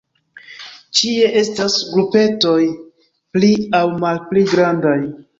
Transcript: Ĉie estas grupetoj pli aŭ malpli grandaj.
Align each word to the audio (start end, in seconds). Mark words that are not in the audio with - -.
Ĉie 0.99 1.25
estas 1.41 1.75
grupetoj 1.89 2.61
pli 3.37 3.51
aŭ 3.81 3.83
malpli 4.05 4.45
grandaj. 4.55 4.95